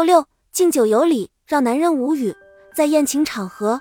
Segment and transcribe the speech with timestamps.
[0.00, 2.34] 六六，敬酒有礼，让男人无语。
[2.74, 3.78] 在宴请场合，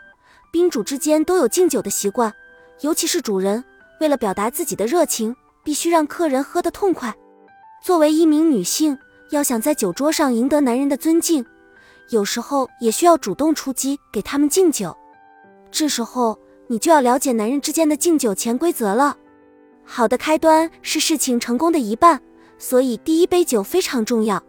[0.51, 2.33] 宾主之间都有敬酒的习惯，
[2.81, 3.63] 尤其是主人，
[4.01, 7.15] 为了表达自己的热情，必须让客人喝得痛快。
[7.81, 8.97] 作为一名女性，
[9.29, 11.45] 要想在酒桌上赢得男人的尊敬，
[12.09, 14.93] 有时候也需要主动出击，给他们敬酒。
[15.71, 19.15] 这时候，你就要了解男人之间的敬酒潜规则了。
[19.85, 22.21] 好的开端是事情成功的一半，
[22.57, 24.43] 所以第一杯酒非常重要。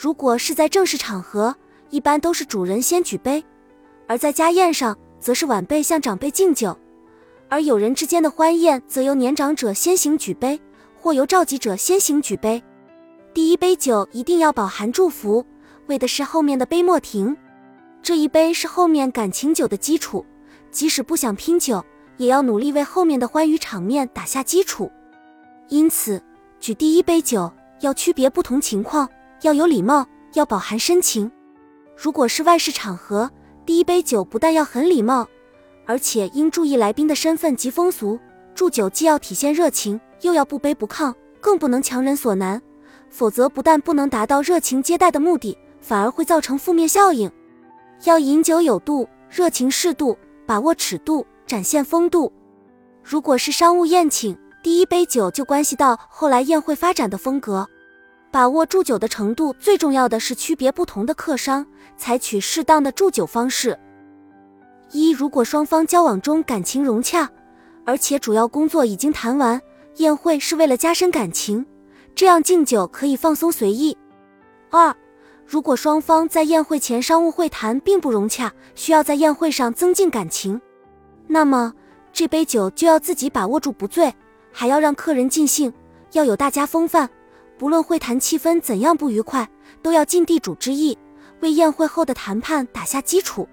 [0.00, 1.56] 如果是在正式场合，
[1.90, 3.42] 一般都是主人先举杯；
[4.06, 6.72] 而在家宴上，则是晚辈向长辈敬酒；
[7.48, 10.60] 而友人之间的欢宴，则由年长者先行举杯，
[10.94, 12.62] 或由召集者先行举杯。
[13.34, 15.44] 第一杯酒一定要饱含祝福，
[15.88, 17.36] 为的是后面的杯莫停。
[18.00, 20.24] 这一杯是后面感情酒的基础，
[20.70, 21.84] 即使不想拼酒，
[22.18, 24.88] 也要努力为后面的欢愉场面打下基础。
[25.70, 26.22] 因此，
[26.60, 29.08] 举第一杯酒要区别不同情况。
[29.42, 31.30] 要有礼貌，要饱含深情。
[31.96, 33.30] 如果是外事场合，
[33.64, 35.28] 第一杯酒不但要很礼貌，
[35.86, 38.18] 而且应注意来宾的身份及风俗。
[38.54, 42.60] 祝酒既要体现热情，又要不卑不亢，更不能强人所难，
[43.08, 47.30] 否则不但不能达到热情接待的目的，反而会造成负面效应。
[48.04, 52.32] 要饮酒有度，热情适度，把握尺度，展现风度。
[53.04, 57.68] 如果是商务宴请，第一杯酒就关系到后来宴会发展的风格。
[58.38, 63.76] 把握祝酒的程度，最重要的是区别不同的客商，采取适当的祝酒方式。
[64.92, 67.28] 一，如果双方交往中感情融洽，
[67.84, 69.60] 而且主要工作已经谈完，
[69.96, 71.66] 宴会是为了加深感情，
[72.14, 73.98] 这样敬酒可以放松随意。
[74.70, 74.94] 二，
[75.44, 80.60] 如果双方在宴会前商务会谈并不融洽，需要在宴会上增进感情，
[81.26, 81.74] 那么
[82.12, 84.14] 这杯酒就要自己把握住不醉，
[84.52, 85.72] 还要让客人尽兴，
[86.12, 87.10] 要有大家风范。
[87.58, 89.48] 不论会谈气氛怎样不愉快，
[89.82, 90.96] 都要尽地主之谊，
[91.40, 93.48] 为宴会后的谈判打下基础。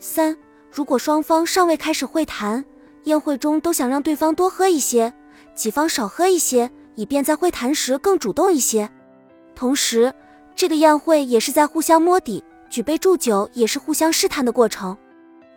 [0.00, 0.36] 三，
[0.72, 2.64] 如果双方尚未开始会谈，
[3.04, 5.12] 宴会中都想让对方多喝一些，
[5.54, 8.90] 己方少喝一些，以便在会谈时更主动一些。
[9.54, 10.12] 同时，
[10.56, 14.96] 这个宴会也是在互相摸底，举杯祝酒也是互相试探的过程。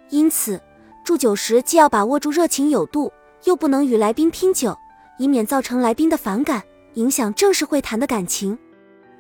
[0.10, 0.62] 因此，
[1.04, 3.12] 祝酒时既要把握住热情有度，
[3.46, 4.78] 又不能与来宾拼酒，
[5.18, 6.62] 以免造成来宾的反感。
[6.96, 8.58] 影响正式会谈的感情。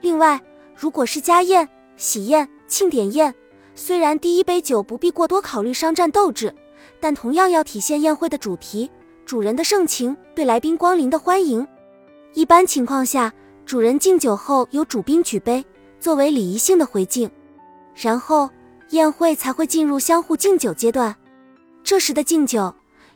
[0.01, 0.41] 另外，
[0.75, 3.33] 如果是家宴、喜宴、庆典宴，
[3.75, 6.53] 虽然第一杯酒不必过多考虑商战斗志，
[6.99, 8.89] 但同样要体现宴会的主题——
[9.25, 11.65] 主人的盛情，对来宾光临的欢迎。
[12.33, 13.31] 一般情况下，
[13.65, 15.63] 主人敬酒后，由主宾举杯
[15.99, 17.29] 作为礼仪性的回敬，
[17.95, 18.49] 然后
[18.89, 21.15] 宴会才会进入相互敬酒阶段。
[21.83, 22.73] 这时的敬酒，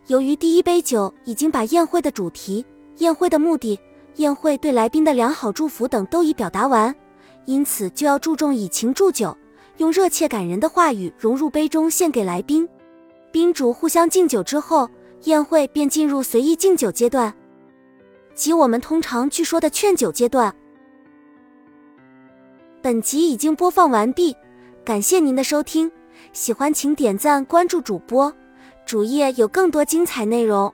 [0.07, 2.65] 由于第一杯酒已经把宴会的主题、
[2.97, 3.79] 宴会的目的。
[4.15, 6.95] 宴会对来宾的良好祝福等都已表达完，
[7.45, 9.35] 因此就要注重以情祝酒，
[9.77, 12.67] 用热切感人的话语融入杯中献给来宾。
[13.31, 14.89] 宾主互相敬酒之后，
[15.23, 17.33] 宴会便进入随意敬酒阶段，
[18.33, 20.55] 即我们通常据说的劝酒阶段。
[22.81, 24.35] 本集已经播放完毕，
[24.85, 25.91] 感谢您的收听，
[26.31, 28.31] 喜欢请点赞关注主播，
[28.85, 30.73] 主页有更多精彩内容。